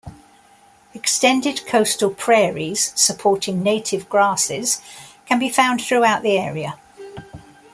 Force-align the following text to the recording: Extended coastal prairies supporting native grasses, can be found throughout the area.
Extended 0.95 1.63
coastal 1.67 2.09
prairies 2.09 2.91
supporting 2.99 3.61
native 3.61 4.09
grasses, 4.09 4.81
can 5.27 5.37
be 5.37 5.47
found 5.47 5.79
throughout 5.79 6.23
the 6.23 6.39
area. 6.39 6.73